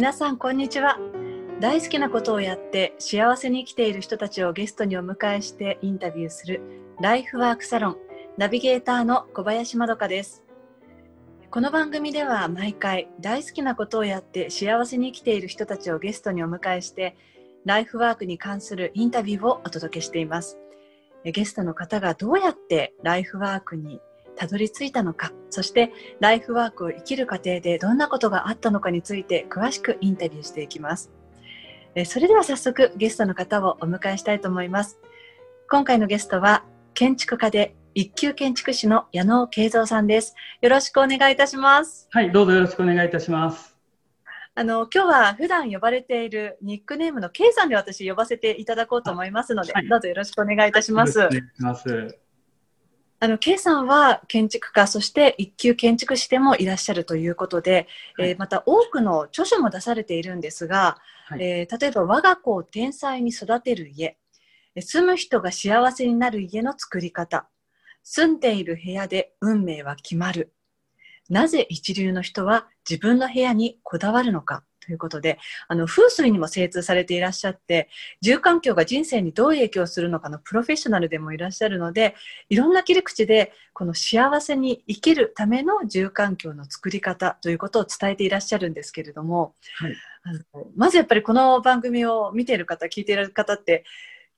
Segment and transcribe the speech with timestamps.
[0.00, 0.98] 皆さんこんにちは。
[1.60, 6.62] 大好きなことをやって幸せに生きている人たちをゲストにお迎えしてインタビューする
[7.02, 7.96] ライフワークサロン
[8.38, 10.42] ナビゲーターの小林まどかです。
[11.50, 17.14] この番組では毎回大好きなことをやって幸せに生きている人たちをゲストにお迎えして
[17.66, 20.56] ライフワークに関するインタビューをお届けしています。
[21.24, 24.00] ゲストの方がどうやってライフワークに
[24.40, 31.10] たどり着いたのか、そしてライフワークを生きる過程でどんなことがあったのかについて詳しくインタビューしていきます。
[32.06, 34.98] それでは早速ゲストの方をお迎えしたいと思います。
[35.68, 40.34] 今回のゲストは建築家で一級建築士の矢野慶三さんです。
[40.62, 42.08] よろしくお願いいたします。
[42.10, 43.76] はい、どうぞよろしくお願いいたします。
[44.54, 51.18] あの今日は普段呼ばれているニックネームの K さんで私呼ばせていただこうと思いますので、はい、どうぞよろしくお願いいたします。
[51.18, 52.29] お願いします。
[53.22, 60.96] あの、K さんは建築家、そして一級建築士でもいらっしゃるということで、はい、えー、また多くの著書も出されているんですが、
[61.26, 64.16] はい、えー、例えば我が子を天才に育てる家、
[64.78, 67.46] 住む人が幸せになる家の作り方、
[68.02, 70.54] 住んでいる部屋で運命は決まる。
[71.28, 74.64] なぜ一流の人は自分の部屋にこだわるのか。
[74.90, 75.38] ということで、
[75.68, 77.88] あの、風水にも精通されていらっしゃって、
[78.20, 82.16] 住環境が人生にどう影響するのかのプロフェッショナルでもいらっしゃるので、
[82.48, 93.84] いろんな切り口で、この幸せに生きるための住環境の作り方ということを伝えていらっしゃるんですけれども、はい、あのまずやっぱりこの番組を見ている方、聞いている方って、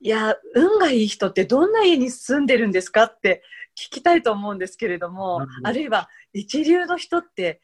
[0.02, 3.42] いや、運がいい人ってどんな家に住んでるんですかって
[3.74, 7.62] 聞きたいと思うんですけれども、あるいは一流の人って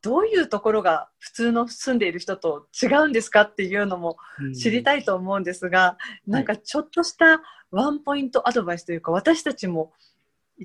[0.00, 4.16] どういうところが普通の住んでいる人と違うんですかっていうのも
[4.54, 9.92] 知りたいと思うんですが、うん、なんかちょっとしたワンポイントアドバイスというか、私たちも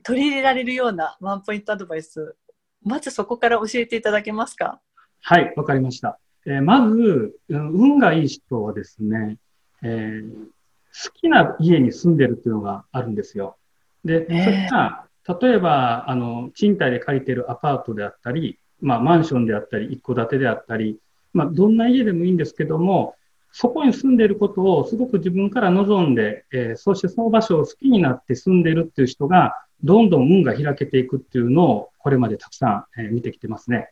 [0.03, 2.35] 取り入れられるようなワンポイントアドバイス、
[2.83, 4.79] まずそこから教えていただけますか？
[5.21, 6.19] はい、わかりました。
[6.45, 9.37] えー、まず、運がいい人はですね、
[9.81, 13.57] えー、好きな家に住んでるっていうのがあるんですよ。
[14.05, 15.05] で、えー、それが、
[15.41, 20.99] 例えば、あの、賃貸で借りてるアパートであったり、まあ、マンションであったり、一戸建てであったり、
[21.33, 23.15] まあ、どんな家でもいいんですけども、
[23.51, 33.89] そこに住んでいることをすごく自分から望んで、えー、そしてその場所を好きになって住んでいるっていう人が、どんどん運が開けていくっていうのを、これまでたくさん、えー、見てきてますね。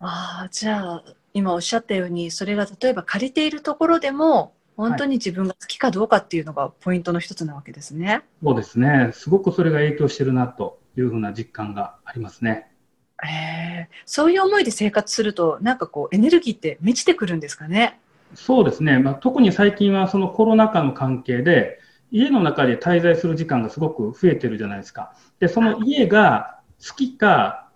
[0.00, 8.24] ああ、じゃあ、今おっしゃったように、それが例えば借りているところでも、本当に自分が好きかどうかっていうのがポイントの一つなわけですね。
[8.42, 9.10] そうですね。
[9.12, 12.73] すごくそれが影響してるなというふうな実感がありますね。
[13.22, 18.00] えー、そういう思いで生活すると、なんかこう、エネルギーって満ちてくるんですかね？
[18.34, 18.98] そうですね。
[18.98, 21.78] まあ、特に最近はそのコロナ禍の関係で、
[22.10, 25.14] 家の中で滞在する時間がすごく増えてるじゃないですか。
[25.38, 27.68] で、その家が好きか、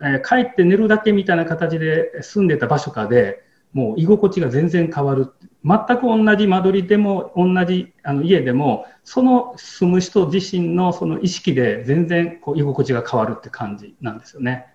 [0.00, 3.42] えー、帰って寝るだけみたいな形で住んでた場所かで、
[3.72, 5.32] もう居心地が全然変わる。
[5.64, 14.66] 全く同じ間取りでも、同じあの家でも、その住む人自身のその意識で全然こう居心地が変わるって感じなんですよね。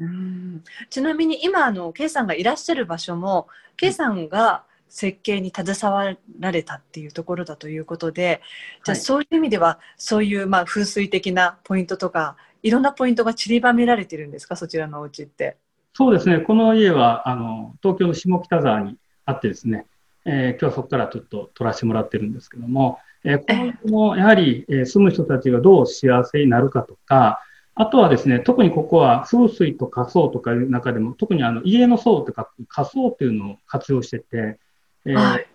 [0.00, 0.64] うん。
[0.90, 8.40] ちなみに今あの K さんがいらっしゃる場所も K さんが設計に携わられたっていうところだということで、
[8.84, 14.56] じゃあそういう意味では、そういうまあ風水的なポイントとかいろんなポイントが散りばめられてるんですか？
[14.56, 15.56] そちらのお家って。
[15.92, 16.38] そうですね。
[16.38, 19.84] この家はあの東京の下北沢にあってですね、
[20.24, 27.40] えー、今日はそこからちょっと撮らせてもらってるんですけども、えー、この家もやはり、えー、住む人たちがどう幸せになるかとか、
[27.80, 34.58] あとはですね、特にここは風水と仮想とかいう中でも、特にあの家の層とか仮想っていうのを活用してて、
[35.04, 35.46] えーはい、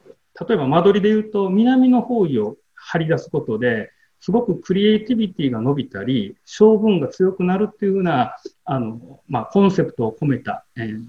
[0.48, 3.92] 例えば間取りで言うと、南の方位を張り出すことで、
[4.22, 11.06] すごくクリエイティビティが伸びたり、性分が強くなるっていうような、あの、まあ、コンセプトを込めた、えー、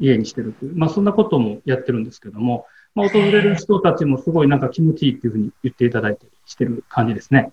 [0.00, 2.66] 家にしてるという、まあ、そんなこともやってるんですけども、
[2.96, 7.52] まあ、訪れる人たちもすごいなんか気持ちいいっていうふうに言っていただいたりしてる感じですね。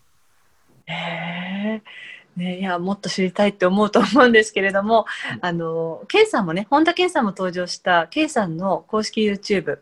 [0.87, 5.05] へーね、いやもっと知りたいって思うと思うんですけれども、
[5.41, 9.79] あの、ケイさんもね、本田健さんも登場したケイさんの公式 YouTube、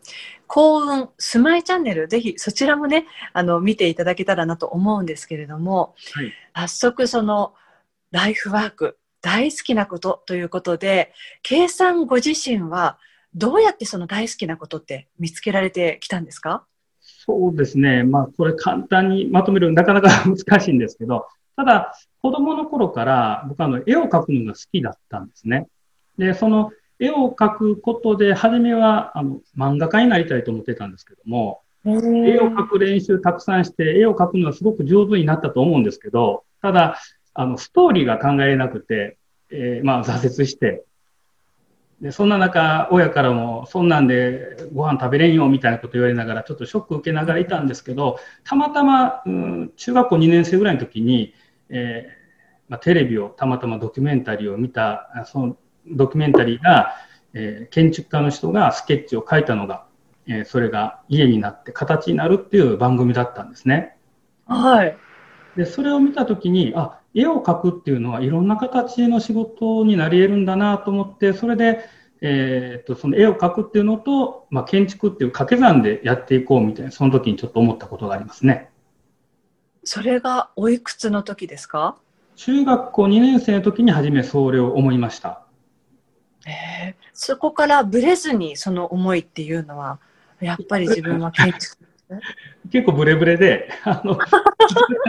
[0.48, 7.54] 幸運スマイチャンネル、ぜひそちらもね、あの、見ていただけたらなと思うんですけれども、はい、早速その、
[8.10, 11.12] ライフワーク、大好きなことということで、
[11.42, 12.98] ケイさんご自身は、
[13.34, 16.64] どうやってその大好きなことって見つけられてきたんですか？
[17.00, 18.02] そうですね。
[18.02, 21.26] まあ、これ簡単にまとめるなかなか 難しいんですけど、
[21.58, 25.66] ただ、子供の頃から僕はあの絵を描くのが好きだったんですね。
[26.16, 26.70] で、その
[27.00, 36.96] 絵を描くことで、初めはあの漫画家になりたいと思ってたんですけども、絵を描く練習たくさんして、絵を描くのはすごく上手になったと思うんですけど、ただ、
[37.34, 39.16] あの、ストーリーが考えなくて、
[39.50, 40.84] えー、まあ、挫折して、
[42.00, 51.34] で、そんな中、親からも、そんなんでご飯食べれんよみたいなこと言われながら、ちょっとショック受けながらいたんですけど、たまたま、うん、中学校2年生ぐらいの時に、
[51.70, 52.18] えー
[52.68, 55.56] まあ、テレビを、たまたまドキュメンタリーを見た、その
[55.90, 56.94] ドキュメンタリーが、
[57.34, 59.86] えー、建築家の人がスケッチを描いたのが、
[60.26, 63.96] えー、それが家になって形になるっていう番組だったんですね。
[64.46, 64.96] はい。
[65.56, 71.80] で、それを見たときに、あ、絵を描くっていうのはいろんな形の仕事になり得るんだなと思って、それで、
[72.20, 78.70] えー、っと、その絵を描くっていうのと、まあ、建築っていう掛け算でやっていこうみたいな、その時にちょっと思ったことがありますね。
[79.90, 81.96] それがおいくつの時ですか？
[82.36, 85.46] 中学校2年生の時に初めそれを思いました。
[86.46, 89.98] えー、そこからブレずにその思いっていうのは、
[90.40, 91.78] やっぱり自分は建築
[92.70, 94.26] 結構ブレブレで、あの、か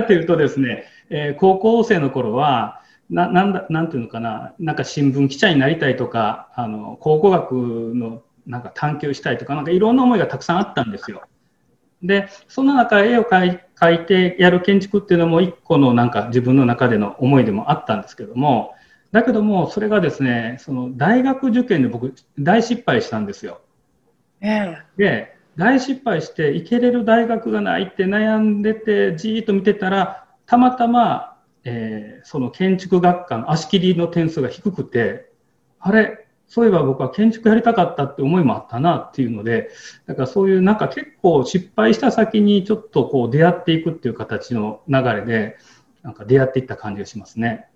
[0.07, 7.51] というとですね、えー、高校生の頃は、な、なんだ、なんていうのかな、なんか新聞記者になりたいとか、あの、考古学
[7.95, 11.23] のなんか探求したいとか、なんかいろんな思いがたくさんあったんですよ。
[12.01, 18.75] で、その中、絵を描い描いてやる建築っていうのも一個のなんか自分の中での思いでもあったんですけども、
[19.11, 23.61] だけども、それがですね、その大学受験で僕、大失敗したんですよ。
[24.41, 35.31] ええ、で、大失敗して行けれる大学がないって悩んでて、じーっと見てたら、たまたま、えー、その建築学科の足切りの点数が低くて、
[35.79, 39.69] あれ、そういえば僕は建築やりたかったって思いもあったなっていうので、
[40.07, 45.57] だからそういうなんか結構失敗した先にちょっとこう出会っていくっていう形の流れで、
[46.03, 47.67] なんか出会っていった感じがしますね。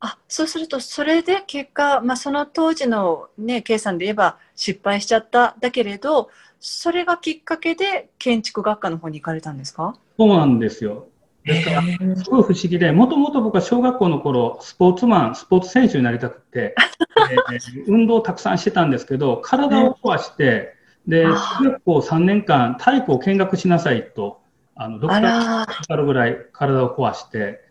[0.00, 6.30] あそうすると、それで結果、まあ、その当時の、ね、計算で言えば失敗しちゃっただけれど、
[6.60, 9.96] それがきっかけで建築学科の方に行かれたんですか？
[10.16, 11.07] そうなんですよ。
[11.48, 16.74] ですから、すごい不思議で、もともと僕は小学校の頃、スポーツマン、スポーツ選手になりたくて、
[17.32, 20.74] えー、運動をたくさんしてたんですけど、体を壊して、
[21.06, 24.40] で、中学校3年間、体育を見学しなさいと、
[24.74, 27.64] あの、ドクターかかるぐらい体を壊して、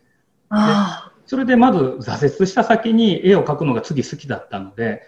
[1.26, 5.04] それでまず挫折した先に絵を描くのが次好きだったので、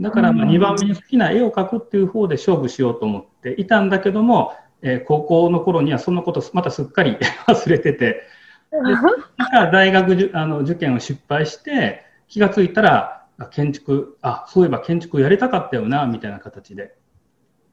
[0.00, 4.54] だからまあ2番目に好きな絵を描くっていう方で勝負しようと思っていたんだけども、
[4.84, 7.16] えー、高校の頃にはそんなことまたすっかり
[7.48, 8.22] 忘れてて、
[8.70, 16.94] だから大学あの受験を失敗して、気がついたら、建築、あ、そういえば建築やりたかったよな、みたいな形で。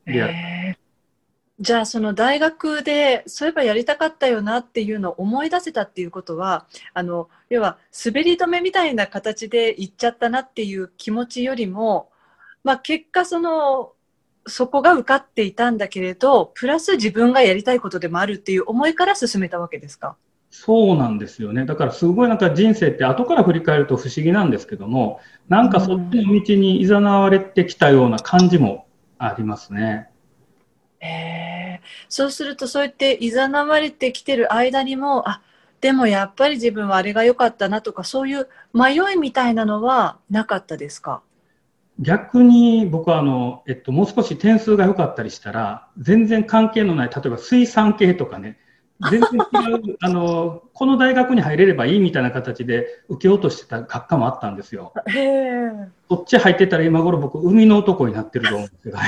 [0.07, 0.75] え
[1.59, 6.65] じゃあその大学でそういえばやりたかったよなっていうのを思い出せたっていうことは
[6.95, 12.11] あの要は滑り止めみたいな形で行っちゃったなっていう気持ちよりも
[12.63, 13.93] まあ、結果その
[14.47, 20.15] そこが受かっていたんだけれどプラス自分がやりたいことでもあるっていう思いから進めたわけですか？
[20.49, 21.65] そうなんですよね。
[21.65, 28.85] だからすごいなんか人生って後から振り返ると不思議なんですけども、なんかそっちの道に誘われてきたような感じも
[29.17, 30.09] ありますね。
[30.99, 35.41] えー、そうするとそうやって誘われてきてる間にも、あ、
[35.79, 41.21] でもやっぱり自分はあれが良かったなとか、そういう迷いみたいなのはなかったですか？
[42.01, 48.57] 逆に僕はあの、えっと、もう少し点数が良かったりしたら、全然関係のない、例えば水産系とかね、
[49.09, 54.93] 全然違う、 あの、この大学に入れればいいみたいな形で受けようとしてた学科もあったんですよ。
[55.07, 55.69] へ
[56.09, 59.03] そっち入ってたら今頃僕、海の男になってると思うんですけどね。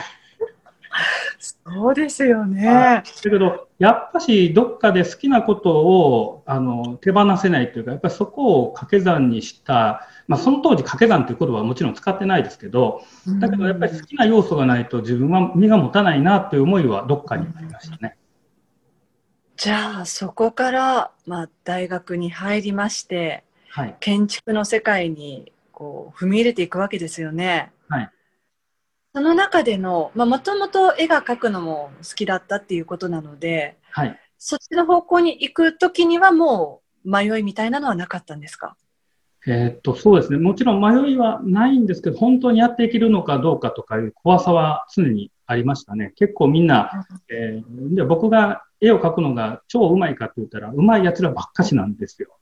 [1.39, 2.63] そうですよね。
[2.65, 13.01] だけど、やっぱしどっかで好きなことをあの手放せないというか、やっぱりそこを掛け算にした、まあ、その当時掛け算という言葉はもちろん使ってないですけど、
[13.39, 18.17] だけどやっぱり好きな要素がないと自分は身が持たないなという思いはどっかにありましたね。
[19.55, 27.71] じゃあそこから、まあ、大学に入りまして、はい、建築の世界にこう踏み入れていくわけですよね。
[29.15, 34.19] はいその中での、まあ、もともと絵が描くのも好きだったっていうことなので、はい。
[34.39, 38.75] そっちの方向に行くときにはもう迷いみたいなのはなかったんですか？
[39.45, 40.39] えー、っと、そうですね。
[40.39, 46.13] もちろん迷いはないんですけど、本当にやっていけるのかどうかとかいう怖さは常にありましたね。
[46.15, 52.35] 結構みんな、えー、で僕が絵を描くのが超うまいかって言ったら、うまい奴らばっかしなんですよ。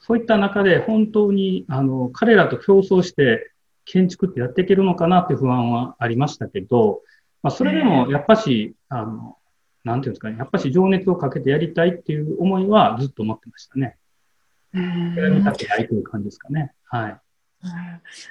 [0.00, 3.51] そういった中で本当に、あの、彼らと競争して、
[3.84, 7.02] 建築ってやっていけるのかなって不安はありましたけど、
[7.42, 9.36] まあ、それでもやっぱし、あの、
[9.84, 13.96] なんていうんですかね、やっぱし情熱をかけてやりたいっていう思いはずっと持ってましたね。
[14.72, 16.72] やりたくないという感じですかね。
[16.84, 17.20] はい。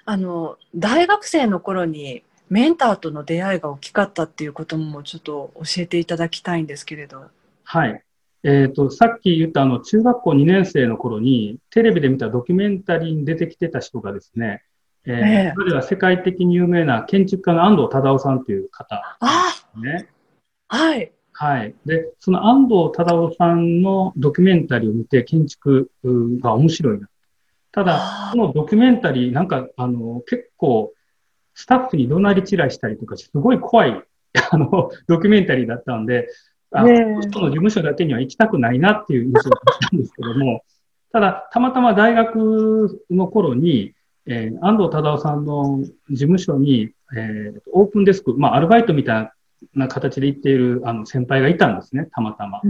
[0.06, 7.26] あの、大学生の頃にメンターとの出会いが大きかったっていうこともちょっと教えていただきたいんですけれど。
[7.64, 8.04] はい。
[8.44, 14.64] えっ、ー、と、さっき言ったあの、中学校2年生の頃にテレビで見たドキュメンタリーに出てきてた人がですね、
[15.06, 19.18] えー、えー、は世界的に有名な建築家の安藤忠雄さんという方、
[19.82, 20.10] ね。
[20.68, 21.12] はい。
[21.34, 21.74] はい。
[21.86, 25.90] で、その安藤忠雄さんのドキュメンタリーを見て建築
[26.42, 27.08] が面白いな。
[27.72, 30.94] ただ、このドキュメンタリー、なんか、あの、結構、
[31.54, 34.04] スタッフに怒鳴り散らしたりとか、すごい怖い、
[34.52, 36.28] あの、ドキュメンタリーだったんで、
[36.72, 40.64] あの、の事務所だけには行きたくないなっていう印象だったんですけども、
[41.12, 43.94] ただ、たまたま大学の頃に、
[44.28, 49.32] えー、安藤忠夫さんの事務所に、えー、オープンデスク、まあ、アルバイトみたい
[49.74, 52.62] な形で行っているあの先輩がいたんですね、たまたま。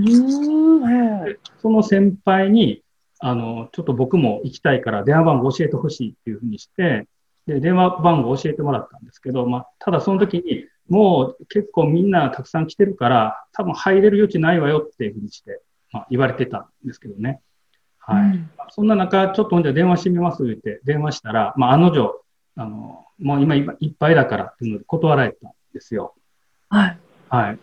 [1.62, 2.84] その先輩に、
[3.20, 7.08] あの、ちょっと僕も行きたいから電話番号教えてほしいっていうふうにして、
[7.48, 17.42] で、電話番号教えてもらったんですけど、まあ、ただその時に、もう結構みんなたくさん来てるから、多分入れる余地ないわよっていうふうにして、まあ、言われてたんですけどね。
[18.02, 18.24] はい。
[18.24, 22.24] うん、そんな中、ちょっとほんじゃ電話してみますって言って電話したら、まあ、案の定、
[22.56, 26.16] あの、もう今いっぱいだからっていうので断られたんですよ。
[26.70, 27.00] はい。
[27.30, 27.60] はい。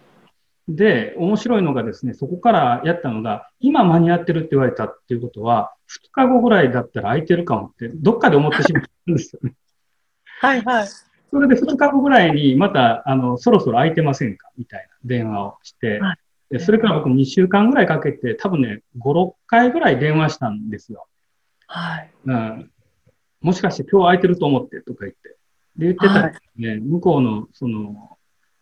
[0.69, 9.55] で、面白いのがですね、そこからやったのが、今間に合ってるって言われたっていうことは、2日後ぐらいだったら空いてるかもって、どっかで思ってしまったんですよね。
[10.41, 10.87] はいはい。
[10.87, 14.51] それで2日後ぐらいに、また、あの、そろそろ空いてませんか？
[14.59, 16.19] みたいな電話をして、はい、
[16.51, 21.07] でそれから僕2週間ぐらいかけて、多分ね、5、6回ぐらい電話したんですよ。
[21.67, 22.11] はい。
[22.25, 22.71] うん。
[23.41, 25.29] もしかして今日空いてると思ってとか言って。
[25.77, 28.19] で、言ってたらね、はい、向こうの、その、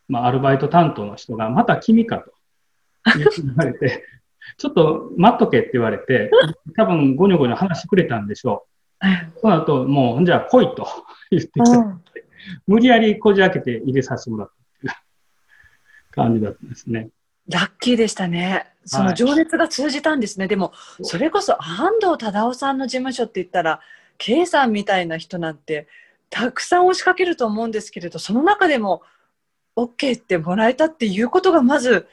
[0.07, 2.31] まあ、アルバイト担当の人が、また君かと
[3.17, 4.03] 言われて、
[4.57, 6.29] ちょっと待っとけって言われて、
[6.75, 8.67] 多分ゴニョゴニョ話してくれたんでしょ
[9.35, 9.39] う。
[9.39, 10.87] その後、もう、じゃあ来いと
[11.31, 12.25] 言ってきて、
[12.67, 14.93] 無理やりこじ開けて入れさせてもらったっていう
[16.11, 17.09] 感じだったんですね。
[17.49, 18.67] ラッキーでしたね。
[18.85, 20.43] その情熱が通じたんですね。
[20.43, 23.81] はい、でも、それこそ安藤忠雄さんの事務所って言ったら、
[24.17, 25.87] K さんみたいな人なんて、
[26.29, 29.01] たくさん押しかけると思うんですけれど、その中でも
[29.75, 32.07] OK ってもらえたっていうことがまず、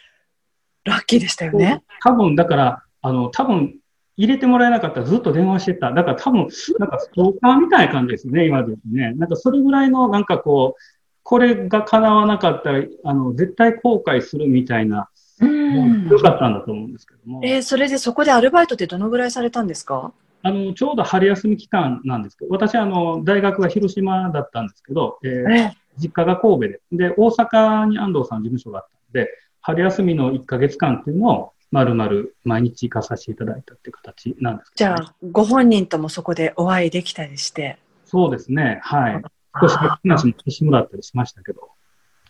[0.84, 1.82] ラッキーでしたよね。
[2.02, 3.76] 多分、だから、あの、多分、
[4.16, 5.90] 入れてもらえなかったらずっと電話してた。
[5.92, 6.48] だから多分、
[6.78, 9.12] なんかストーカーみたいな感じですね、今ですね。
[9.14, 10.82] なんかそれぐらいの、なんかこう、
[11.24, 15.08] これが叶わなかったら、あの、絶対後悔するみたいな、
[15.40, 16.08] うん。
[16.08, 17.40] よかったんだと思うんですけども。
[17.44, 20.12] えー、それでそこでアルバイトってどのぐらいされたんですか？
[20.42, 29.30] あの、ちょうど春休み期間なんですけど、私、あの、大学が広島だったんですけど、えー、えー、実家が神戸で、で、大阪に安藤さん事務所があったので、
[29.62, 37.78] 春休みの1ヶ月間っていうのを、まるまる毎日行かさせていただいたっていう形なんですけど、ね、じゃあ、ご本人ともそこでお会いできたりして。
[38.04, 39.22] そうですね、はい。
[39.60, 41.70] 少し話もしてもらったりしましたけど、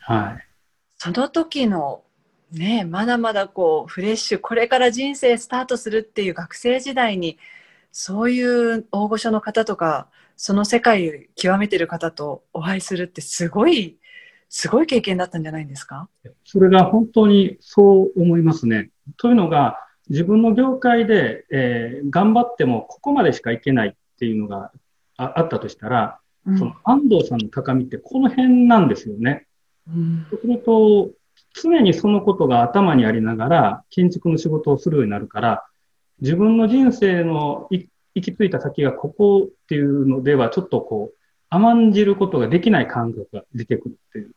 [0.00, 0.46] はい。
[0.96, 2.02] その時の
[2.52, 7.38] ね、まだまだこうフレッシュこれから人生スタートするっていう学生時代に
[7.90, 13.98] そういう大御所の方とかその世界を極めてる方とお会いするってすごい
[14.48, 16.08] すごい経験だったんじゃないですか？
[16.44, 18.90] それが本当にそう思いますね。
[19.16, 24.70] というのが自分の業界で、えー、頑張ってもここまでしかいけないっていうのが
[25.16, 29.46] あったとしたら、うん、その安藤さんの高みってこの辺なんですよね。
[29.88, 31.10] うん、そうすると
[31.54, 35.64] 常にそのことが頭にありながら建築の仕事をするようになるから、
[36.20, 41.16] 自分の人生の行き着いた先がここっていうのではちょっとこう
[41.48, 44.30] 甘んじることができない感覚が出てくるっていう。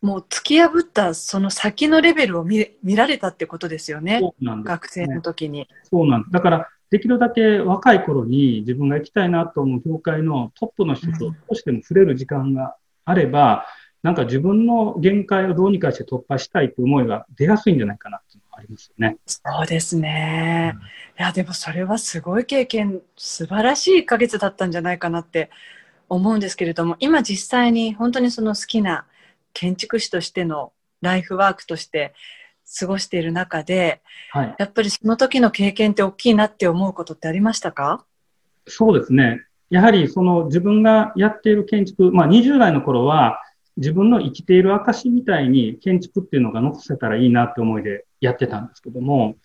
[0.00, 4.20] もう突き破ったその先のレベルを見見られたってことですよね。
[4.20, 5.66] そうなんです、ね、学生の時に。
[5.82, 6.32] そうなんです。
[6.32, 13.66] だから、できるだけ若い頃に自分が行きたいなと思う業界のトップの人と少しでも触れる時間があれば、
[14.02, 19.16] なんか自分の限界をどうにかして突破したいという思いが出やすいんじゃないかなっていうのがありますよね。
[19.26, 20.72] そうですね。
[20.74, 20.82] うん、い
[21.16, 25.50] や、でもそれはすごい経験、素晴らしい1ヶ月だったんじゃないかなって
[26.08, 29.04] 思うんですけれども、今実際に本当にその好きな
[29.52, 32.14] 建築士としてのライフワークとして
[32.78, 38.04] 過ごしている中で、はい、やっぱりその時の経験って大きいなって思うことってありましたか？
[38.66, 39.40] そうですね。
[39.70, 43.40] やはりその自分がやっている建築、まあ20代の頃は
[43.78, 49.36] 自分の生きている証みたいに建築っていうのが残せたらいいなって思いでやってたんですけども、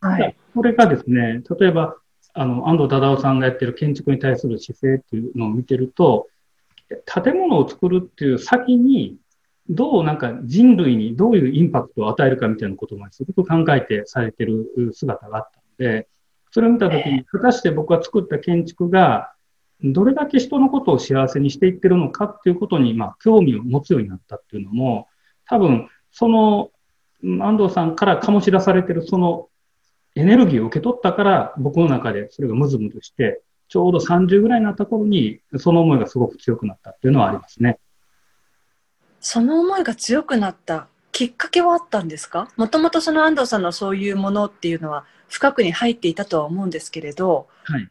[0.00, 0.36] はい。
[0.54, 1.96] これがですね、例えば、
[2.34, 6.28] あの、安藤忠夫さんがやってる建築に対する姿勢っていうのを見てると、
[7.04, 9.18] 建物を作るっていう先に、
[9.68, 16.08] どうなんか人類にどういうインパクトを与えるかみたいなことまですごく考えてされてる姿があったので、
[16.50, 19.32] それを見たときに、果たして僕が作った建築が、
[19.82, 25.08] どれだけ人のことを幸せにしていってるのかっていうことに、まあ、興味を持つようになったっていうのも、
[25.46, 26.70] 多分、その、
[27.22, 29.48] 安藤さんから醸し出されてるその
[30.14, 37.78] エネルギーを受け取ったから、僕の中でそれがムズムズして、ちょうど30ぐらいになった頃に、その思いがすごく強くなったっていうのはありますね。
[39.20, 42.50] その思いが強くなったきっかけはあったんですか？
[42.56, 47.88] もともとその安藤さんのそういうものっていうのは深くに入っていたとは思うんですけれど、はい、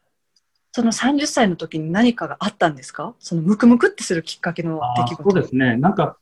[0.72, 3.14] その30歳の時に何かがあったんですか？
[3.20, 5.76] そのムクムクってするきっかけの出来事そうですね。
[5.76, 6.18] なんか、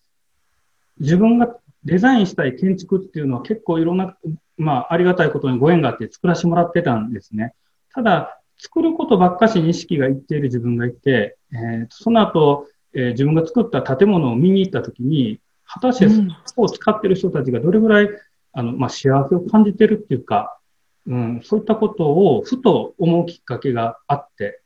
[1.00, 4.18] 自分がデザインしたい建築っていうのは結構いろんな、
[4.58, 7.54] まあ、ありがたいことにご縁があって作らせてもらってたんですね。
[7.94, 16.10] ただ、作ることばっかしに意識がいっている自分がいて、えー、その後、えー、自分が作った建物を見に行ったときに、果たして
[16.46, 18.10] そこを使ってる人たちがどれぐらい、
[18.52, 20.59] あの、まあ、幸せを感じてるっていうか、
[21.08, 24.62] うん、そういったことをふと思うきっかけがあって、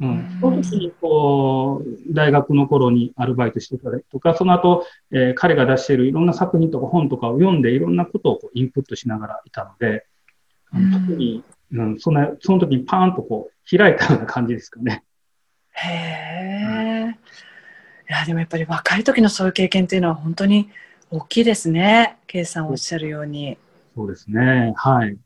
[0.00, 10.06] うん、その時にこう、大学の頃にアルバイトしてたりとか、その後、えー、彼が出しているいろんな作品とか本とかを読んでいろんなことをこうインプットしながらいたので、
[10.74, 11.42] うん、特に、
[11.72, 15.02] うん、そのその時にパーンとこう開いたような感じですかね。
[15.72, 17.10] へえ、うん。
[17.10, 17.14] い
[18.08, 20.68] や、でもやっぱり若い時のそういう経験っていうのは本当に
[21.10, 22.18] 大きいですね。
[22.26, 23.56] ケイさんおっしゃるように。
[23.94, 24.74] そうですね。
[24.76, 25.16] はい。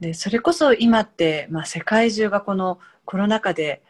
[0.00, 3.82] でそれこそ今って、まあ、世界中がこのコロナ禍で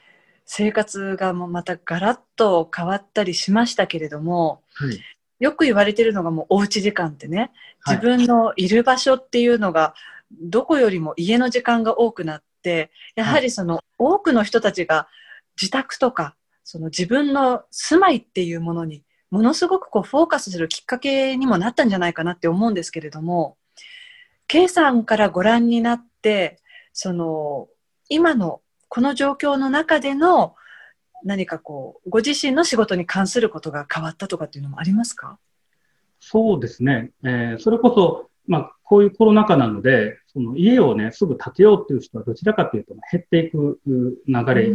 [0.44, 5.00] 生活がもうまたガラッと変わったりしましたけれども、はい、
[5.40, 7.50] よく言われてるのがもうおうち時間ってね
[7.86, 9.94] 自分のいる場所っていうのが
[10.30, 15.08] どこよりも家の時間が多くなってやはりその多くの人たちが
[15.60, 23.56] 自宅とかその自分の住まいっていうものにものすごくこうフォーカスするきっかけにもなったんじゃないかなって思うんですけれども
[24.54, 26.60] K さんからご覧になって、
[26.92, 27.66] その、
[28.08, 30.54] 今のこの状況の中での
[31.24, 35.40] 何かこう、ご自身の仕事に関することが変わったとかっていうのもありますか？
[36.20, 37.10] そうですね。
[37.24, 44.72] えー、それこそ、まあ、こういうコロナ禍なので、その家をね、すぐ建てようっていう人はどちらかというと減っていく流れ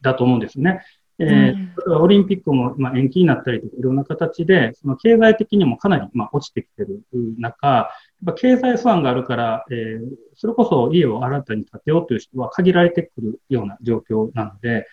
[0.00, 0.80] だと思うんですね。
[1.20, 7.04] えー、オリンピックも、まあ、延期になったりとか、いろんな形で、その経済的にもかなり、まあ、落ちてきてる
[7.38, 7.88] 中、
[8.24, 10.00] やっぱ経済不安があるから、えー、
[10.34, 14.86] それこそ家を新たに建てようという人は限られてくるような状況なので、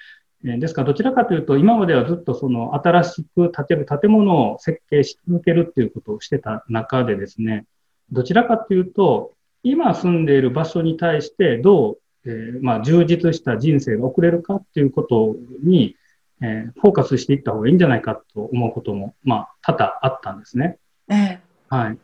[0.46, 7.66] えー、ですからどちらかというと、今まではずっとその新しく建てる建物を設計し続けるっていうことをしてた中でですね、
[8.12, 15.96] どちらかというと、今住んでいる場所に対してどう、えー、まあ、充実した人生が送れるかっていうことに、
[16.42, 20.78] えー、フォーカスしていった方がいいんじゃないかと思うことも、まあ、多々あったんですね。
[21.10, 21.98] ええ、はい。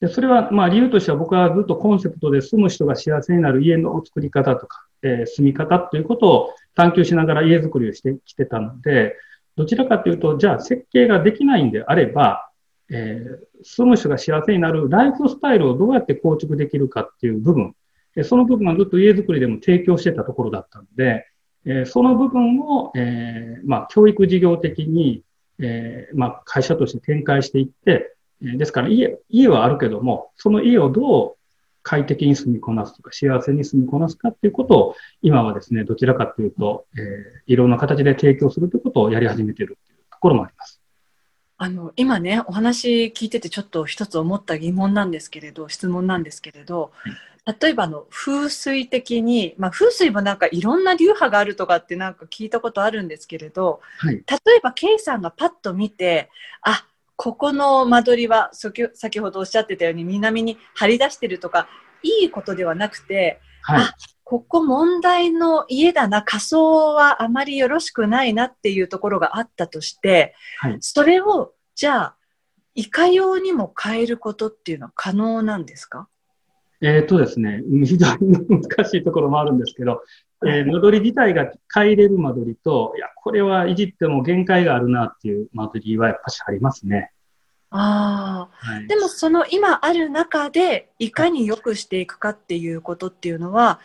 [0.00, 9.16] で、それは、まあ、理由としては僕はずっとコンセプトで住む人が幸せになる家の作り方とか、えー、住み方ということを探求しながら家づくりをしてきてたので、
[9.56, 12.50] どちらかというと、じゃあ設計ができないんであれば、
[12.90, 17.74] えー、住む人が幸せになるライフスタイルをどうやって構築できるかっていう部分、
[18.16, 21.26] えその部分はずっと家づくりでも提供してたところだったので、
[21.64, 25.22] えその部分を、えー、まあ、教育事業的に、
[25.58, 28.13] えー、まあ、会社として展開していって、
[28.56, 31.36] ですから家、家はあるけども、その家をどう
[31.82, 40.80] 快適に住みこなすとか、幸せに住みこなすかっていうことを、今はですね、どちらかというと、えー、いろんな形で提供するということをやり始めているというところもあります。
[41.56, 47.12] あの今ねお話聞いててちょっと一つ思った疑問なんですけれど質問なんですけれど、はい
[47.60, 54.22] 例えばの風水的に、まあ、風水もなんかいろんな流派があるとかってなんか聞いたことあるんですけれど、はい、例
[54.56, 56.30] えば K さんがパッと見て
[56.62, 61.68] あここの間取りは先ほどおっしゃってたように南に張り出してるとか
[62.02, 72.16] いいことではなくて、はい、あここ問題の家だな仮想はあまりよろしくないなっていうところがあったとして、はい、それをじゃあ
[72.74, 76.08] いかようにも変えることっていうのは可能なんですか？
[76.80, 80.02] えっ、ー、とですね、非常に難しいところもあるんですけど、
[80.46, 87.10] えー、間取り自体が変えれる間取りと、いや、これはいじっても限界があるなっていう間取りはやっぱしありますね。
[87.70, 93.80] ああ、はい、でもその今ある中で、いかに良くしていくかっていうことっていうのは、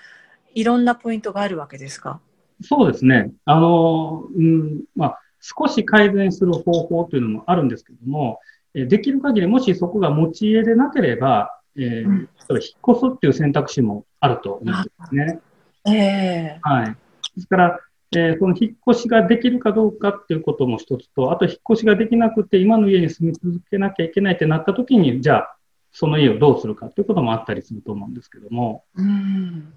[0.53, 2.19] いろんなポイントがあるわけですか？
[2.61, 3.31] そうですね。
[3.45, 8.39] あの、うん、まあ、少し改善する方法というのもあるんですけども、
[8.73, 15.39] できる限りもしそこが持ち家でなければ、えー、うん、引っ越すっていう選択肢もあると思うんですね。
[15.87, 16.95] えー、はい。
[17.35, 17.79] ですから、
[18.15, 25.55] えー、その引っ越しができるかどうかっていうことも一つと、あと引っ越しができなくて今の家に住み続けなきゃいけないってなった時に、じゃあ、
[25.91, 28.83] その家をどうするかっていうこともあったりすると思うんですけども。
[28.95, 29.73] うん、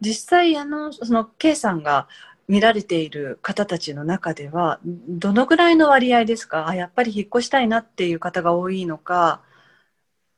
[0.00, 2.08] 実際、あの、その、K さんが
[2.48, 6.66] 見られている方たちの中では、どのぐらいの割合ですか？
[6.66, 9.42] あ、やっぱり引っ越したいなっていう方が多いのか、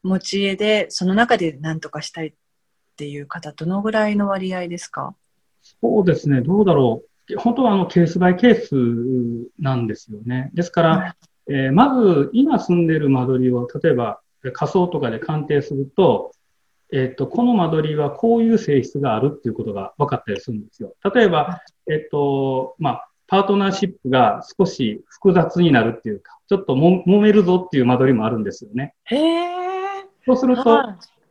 [0.02, 2.32] 持ち家でその中で何とかしたいっ
[2.96, 5.14] ていう方どのぐらいの割合ですか？
[5.80, 7.36] そうですね、どうだろう。
[7.38, 10.50] 本当はあのケースバイケースなんですよね。
[10.54, 14.20] ですから、えー、まず今住んでる間取りを、例えば
[14.52, 16.32] 仮想とかで鑑定すると、
[16.92, 20.94] えっ、ー、と、この間取りはこういう性質があるっていうことが分かったりするんですよ。
[21.14, 28.94] 例えば、えっ、ー、と、まあ、パートナーシップが少し複雑になるっていうか、ちょっとも揉めるぞっていう間取りもあるんですよね。
[29.04, 29.16] へ
[30.26, 30.82] そうすると、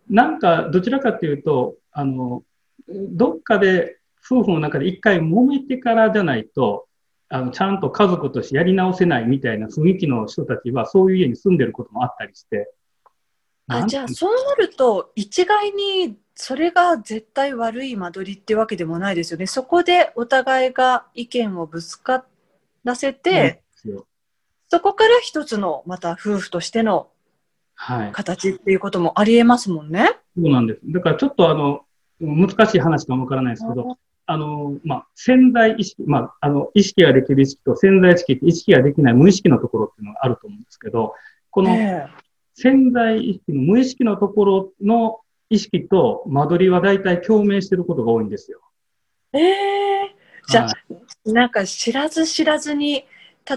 [0.09, 2.43] なんかどちらかっていうと、あの、
[2.87, 6.87] どっかで夫婦の中で一回揉めてからじゃないと、
[7.29, 12.71] あの、ちゃんと家族としてやり直せないみたいな雰囲気の人たちは、そういう家に住んでることもあったりして。
[13.67, 19.47] あ、じゃあそうなると、一概にそれが絶対悪い間取りってわけでもないですよね。
[19.47, 22.25] そこでお互いが意見をぶつか
[22.83, 23.61] らせて、
[24.69, 27.09] そこから一つのまた夫婦としての
[27.75, 30.09] 形っていうこともありえますもんね。
[30.37, 30.79] そうなんです。
[30.85, 31.85] だからちょっとあの、
[32.19, 41.13] 難しい話かもわからないですけど、あの、まあ、潜在意識、まあ、あの、意識ができる意識と潜在意識って意識ができない無意識のところっていうのがあると思うんですけど、
[41.51, 41.75] この
[42.55, 48.61] 潜在意識の無意識のところの意識と間取りは大体共鳴してることが多いんですよ。
[49.33, 50.73] ええー、じゃあ、は
[51.25, 53.05] い、なんか知らず知らずに、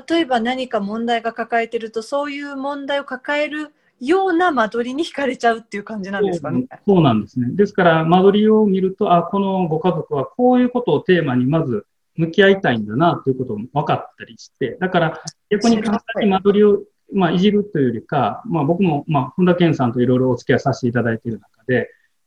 [0.08, 6.66] 例えば何か問題が抱えてると、そういう問題を抱えるような間取りに惹かれちゃうっていう感じなんですかね。
[6.86, 7.48] そうなんですね。
[7.52, 16.82] ですから、間取りを見ると、あ、このご家族はこういうことをテーマにまず向き合いたいんだなということも分かったりして、だから逆に簡単に間取りを、
[17.12, 21.86] まあ、いじるというよりか、まあ僕も、まあ、本田健さんといろいろお付き合いさせていただいている中で、やっ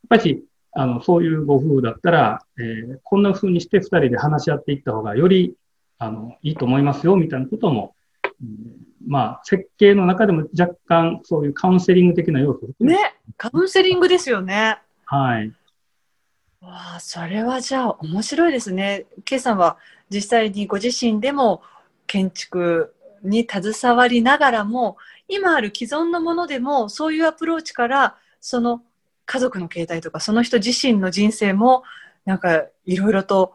[0.09, 5.55] ぱり、あの、そういうご夫婦だったら、えー、こんな風にして二人で話し合っていった方がより、
[5.97, 7.95] あの、いいと思いますよ、みたいなことも、
[9.05, 14.77] まあ、設計の中でも若干そういうカウンセリング的な要素ね、カウンセリングですよね。
[15.05, 15.51] はい。
[16.61, 19.05] わあ、それはじゃあ面白いですね。
[19.25, 19.77] K さんは
[20.09, 21.61] 実際にご自身でも
[22.07, 24.97] 建築に携わりながらも、
[25.27, 28.81] 今ある既存のものでもそういうアプローチからその
[29.25, 31.83] 家族の形態とかその人自身の人生も
[32.25, 33.53] なんかいろいろと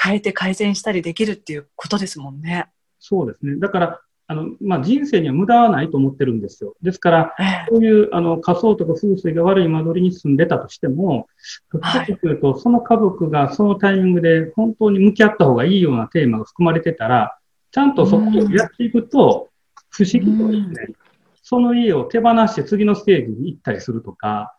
[0.00, 2.68] 変えて改善したりできるっていうことですもんね。
[3.00, 3.56] そうですね。
[3.58, 6.74] だからあの、まあ、人生には無駄はないと思ってるんですよ。
[6.82, 7.34] ですから、
[7.68, 11.28] そういう、あの、仮想とか風水が悪い間取りに住んでたとしても、
[11.72, 17.38] どっちかというと、その家族がそのタイミングで本当に向き合った方がいいようなテーマが含まれてたら、
[17.70, 19.50] ちゃんとそこをやっていくと、
[19.90, 20.94] 不思議とですね、
[21.42, 24.56] その家を手放して次のステージに行ったりするとか、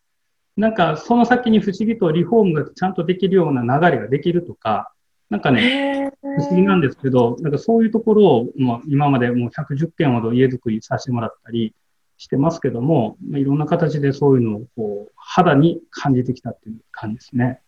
[0.55, 4.93] なんかその先に不思議とリフォームがちゃんとできるような流れができるとか、
[5.29, 11.73] なんかね、不思議なんですけど、なんかそういうところを、まあ、今までもう110件ほど家づくりさせてもらったり
[12.17, 17.61] してますけども、まあ、いろんな形でそういうのをこう肌に感じてきたっていう感じですね。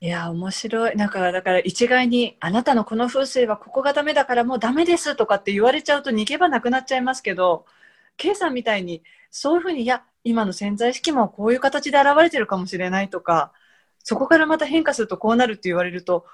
[0.00, 0.96] いや、面白い。
[0.96, 7.66] なんか、だから一概に、あなたのこの風水はここがダメだからもうダメですとかって言われちゃうと逃げ場なくなっちゃいますけど、
[8.16, 13.52] K さんみたいに、そういうふうに、いや、今の潜在意識もこういう形で現れてるかもしれないとか、
[14.02, 16.26] そこからまた変化するとこうなるって言われると、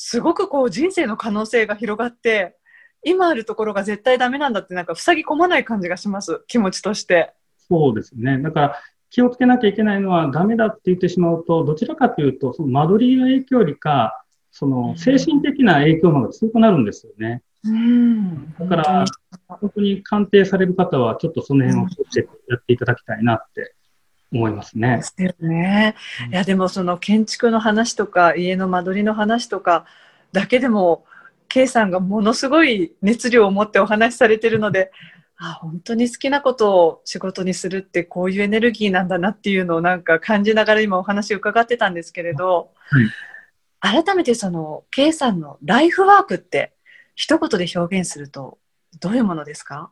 [0.00, 2.56] すごくこう人生の可能性が広がって、
[3.02, 7.32] 今あるところが絶対ダメなんだってなんか塞ぎ込まない感じがします、気持ちとして。
[7.68, 8.38] そうですね。
[8.38, 8.80] だから
[9.10, 17.42] 気をつけなきゃいけないのはダメだって言ってしまうと、どちらかというと、その間取りの影響よりか、その精神的な影響の方が強くなるんですよね。
[17.64, 19.04] うん、だから、
[19.60, 21.88] 特に鑑定される方は、ちょっとその辺を
[22.48, 23.74] やっていただきたいなって
[24.32, 24.96] 思いますね。
[24.96, 25.94] ですよね。
[26.30, 29.86] いやでもその建築の話とか家の間取りの話とか
[30.32, 31.04] だけでも
[31.48, 34.92] K さんがものすごい熱量を持ってお話しされてるので
[35.38, 42.72] あ本当に好きなことを仕事にするってこういうエネルギーなんだなっていうのをなんか感じながら今お話を伺ってたんですけれど、
[43.80, 46.74] はい、改めてその K さんのライフワークって
[47.14, 48.58] 一言で表現すると
[49.00, 49.90] どういうものですか？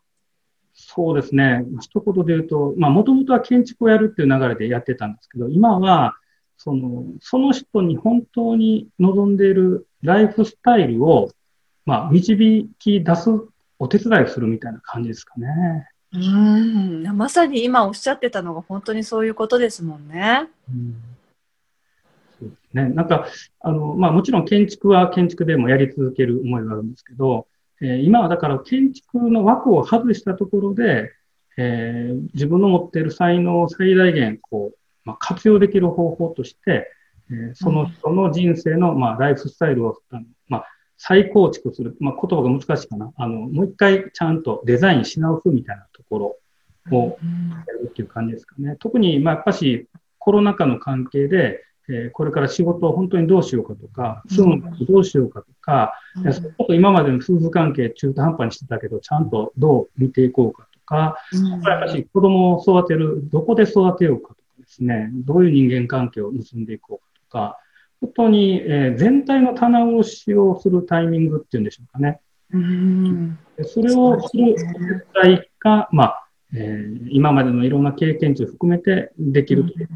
[0.97, 1.63] そうですね。
[1.81, 6.17] 一言で言うと、まあ、もともとは建築をやるっていう流れでやってたんですけど、今は、
[6.57, 11.29] その、その人に本当に望んでいるライフスタイルを、
[11.85, 13.29] まあ、導き出す
[13.79, 15.89] お手伝いをするみたいな感じですかね。
[16.15, 17.03] うん。
[17.15, 20.49] まさに今おっしゃってたのが本当にそういうことですもんね。
[20.71, 20.95] うん
[22.39, 22.89] そうですね。
[22.91, 23.27] なんか、
[23.61, 27.47] あの、まあもちろん建築は建築でもやり続ける思いがあるんですけど、
[27.81, 31.13] えー、今はだから建築の枠を外したところで、
[31.57, 36.91] えー、自分の持っている才能を最大限こう、まあ、活用できる方法として、
[37.31, 40.67] えー、その人の人生の、まあ、ライフスタイルを、あのまあ、
[40.99, 43.13] 再構築する、まあ、言葉が難しいかな。
[43.17, 46.19] あの、もう一回ちゃんとデザインし直すみたいなとこ
[46.91, 47.19] ろを
[47.67, 48.77] やるっていう感じですかね。
[48.79, 67.59] 特に、まあ、やっぱしコロナ禍の関係で、えー、これから仕事を本当にどうしようかとか、住む場所どうしようかとか、うん、と今までの夫婦関係中途半端にしてたけど、ちゃんとどう見ていこうかとか、うん、やっぱり子供を育てる、どこで育てようかとかですね、どういう人間関係を結んでいこうかとか、
[68.01, 72.21] 本当に、えー、全体の棚卸しをするタイミングっていうんでしょうかね。
[72.53, 79.89] うん、それをする絶対が、まあ、えー、今までのいろんな経験値を含めてできるとね、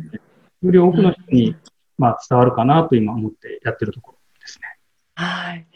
[0.62, 1.54] より多くの人に、
[2.00, 4.78] まあ、伝わるかなと今思ってやってるところですね。
[5.14, 5.66] はい。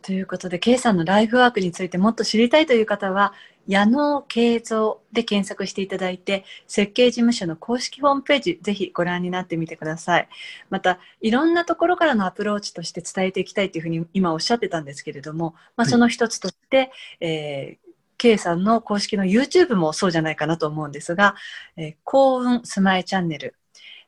[0.00, 3.34] ということで、K さんのライフワークについてもっと知りたいという方は、
[3.66, 10.28] 矢野慶三で検索していただいて、設計事務所の公式ホームページ、ぜひご覧になってみてください。
[10.70, 17.84] また、いろんなところからのアプローチとして伝えていきたいというふうに今おっしゃってたんですけれども、まあ、その一つとして、はい、えー
[18.16, 21.34] K さんの公式の YouTube もそうじゃないかなと思うんですが、
[21.76, 23.54] えー、幸運スマイチャンネル、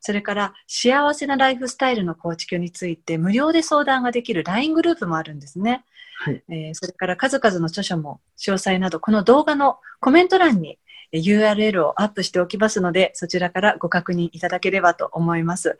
[0.07, 5.85] それから幸せなライフスタイルの構築について無料で相談ができる LINE グループもあるんですね。
[6.21, 10.79] はい、えー、それから数々の著書も詳細など、この動画のコメント欄に
[11.12, 15.77] URL をアップしておきますので、そちらからご確認いただければと思います。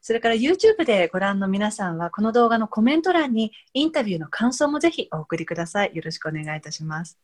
[0.00, 5.94] それから YouTube でご覧の皆さんは、この動画のコメント欄にインタビューの感想もぜひお送りください。
[5.94, 7.20] よろしくお願いいたします。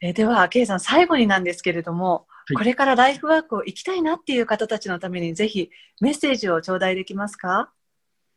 [0.00, 7.72] えー、では、ケイさん、最後になんですけれども、はい、これからライフワークを行きたいなっていう方たちのために、ぜひメッセージを頂戴できますか？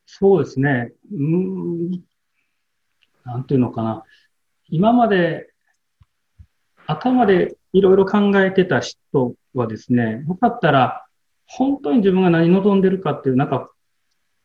[0.05, 0.91] そうですね。
[1.11, 2.03] うん、
[3.23, 4.03] なんていうのかな。
[4.69, 5.49] 今まで
[6.87, 11.05] 頭でいろいろ考えてた人はですね、よかったら、
[11.47, 13.71] 本当に自分が何望んでるかっていう、なんか、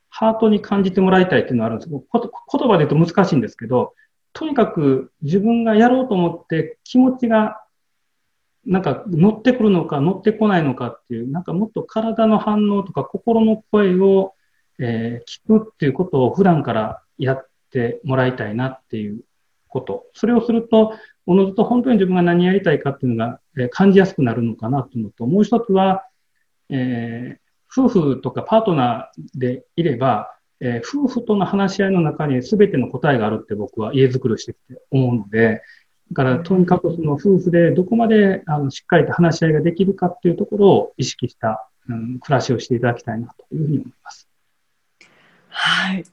[0.09, 3.95] ハートに感じてもらいたいっていうのがあるんです言葉で言うと難しいんですけど、
[4.33, 7.60] とにかく自分がやろうと思って気持ちが
[8.67, 14.35] なんか乗ってくるのか乗ってこないのかっていう、なんかもっと体の反応とか心の声を、
[14.79, 19.21] えー、聞くっていうことを普段からやってもらいたいなっていう
[19.69, 20.07] こと。
[20.15, 20.95] それをすると、
[21.27, 26.05] おのずと本当に自分が何やりたいかっていうのが、えー、感じやすくなるのかなというのと、もう一つは、
[26.69, 35.63] えー、夫婦とかパートナーでいれば、えー、夫婦との話し合いの中に全ての答えがあるって僕は家づくりをしてきて思うので、
[36.13, 44.29] だからとにかくその夫婦でどこまであのしっかりと話し合いができるかっていうところを意識した、うん、暮らしをしていただきたいなというふうに思います。
[45.51, 46.05] はい。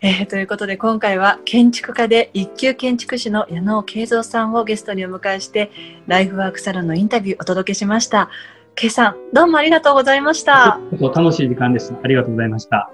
[0.00, 5.70] えー、ということで今回は建築家で一級建築士の矢野慶三さんをゲストにお迎えして
[6.06, 8.30] ライフワークサロンのインタビューをお届けしました。
[8.74, 10.78] K さん、どうもありがとうございました。
[11.00, 11.98] 楽しい時間でした。
[12.02, 12.90] ありがとうございました。